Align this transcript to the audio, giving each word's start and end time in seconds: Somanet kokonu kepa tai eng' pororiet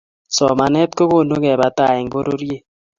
Somanet 0.35 0.91
kokonu 0.97 1.33
kepa 1.43 1.67
tai 1.77 1.95
eng' 1.99 2.11
pororiet 2.13 2.63